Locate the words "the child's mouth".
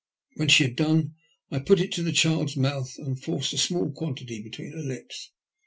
2.01-2.95